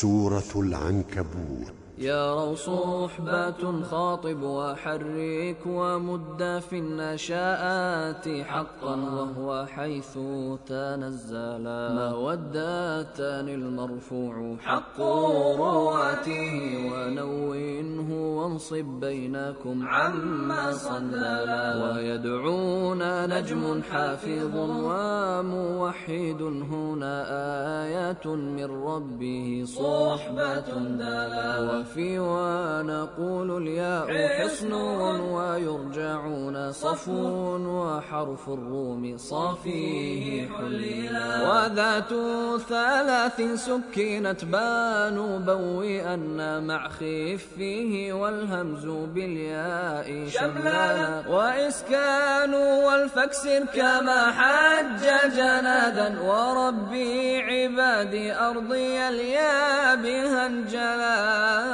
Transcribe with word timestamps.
سورة 0.00 0.52
العنكبوت. 0.56 1.72
يا 1.98 2.54
صحبة 2.54 3.82
خاطب 3.82 4.42
وحرك 4.42 5.62
ومد 5.66 6.62
في 6.70 6.78
النشاءات 6.78 8.28
حقا 8.28 8.96
وهو 8.96 9.66
حيث 9.66 10.18
تنزل. 10.66 11.66
مودة 12.00 13.40
المرفوع 13.40 14.56
حق 14.60 15.00
رواته 15.00 16.52
ونوينه 16.92 18.10
وانصب 18.38 18.84
بينكم 18.84 19.88
عما 19.88 20.72
صللا 20.72 21.92
ويدعون 21.94 23.02
نجم 23.28 23.82
حافظ 23.82 24.54
وموحد 25.90 26.42
هنا 26.42 27.14
آيات 27.84 28.26
من 28.26 28.64
ربه 28.64 29.64
صحبة 29.66 30.70
دلا 30.98 31.60
وفي 31.60 32.18
ونقول 32.18 33.62
الياء 33.62 34.28
حصن 34.38 34.72
ويرجعون 35.34 36.72
صفو 36.72 37.56
وحرف 37.56 38.48
الروم 38.48 39.16
صافيه 39.16 40.48
حليلا 40.48 41.09
وذات 41.70 42.12
ثلاث 42.68 43.40
سكنت 43.54 44.44
بان 44.44 45.44
بوئن 45.46 46.62
مع 46.66 46.88
خفه 46.88 48.08
والهمز 48.10 48.86
بالياء 48.86 50.28
شملا 50.28 51.22
وإسكان 51.28 52.54
والفكسر 52.54 53.64
كما 53.74 54.30
حج 54.30 55.02
جنادا 55.36 56.20
وربي 56.20 57.42
عبادي 57.42 58.34
أرضي 58.34 59.08
الياء 59.08 59.96
بها 59.96 60.46
انجلا 60.46 61.69